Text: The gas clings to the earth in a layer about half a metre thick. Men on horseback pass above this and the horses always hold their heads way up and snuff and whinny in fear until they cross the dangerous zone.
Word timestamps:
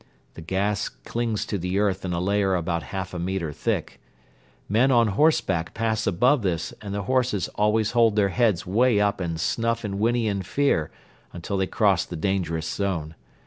The 0.33 0.41
gas 0.41 0.89
clings 0.89 1.45
to 1.45 1.59
the 1.59 1.77
earth 1.77 2.03
in 2.03 2.11
a 2.11 2.19
layer 2.19 2.55
about 2.55 2.81
half 2.89 3.13
a 3.13 3.19
metre 3.19 3.53
thick. 3.53 4.01
Men 4.67 4.89
on 4.89 5.09
horseback 5.09 5.75
pass 5.75 6.07
above 6.07 6.41
this 6.41 6.73
and 6.81 6.91
the 6.91 7.03
horses 7.03 7.49
always 7.49 7.91
hold 7.91 8.15
their 8.15 8.29
heads 8.29 8.65
way 8.65 8.99
up 8.99 9.19
and 9.19 9.39
snuff 9.39 9.83
and 9.83 9.99
whinny 9.99 10.25
in 10.27 10.41
fear 10.41 10.89
until 11.33 11.55
they 11.57 11.67
cross 11.67 12.03
the 12.03 12.15
dangerous 12.15 12.67
zone. 12.67 13.13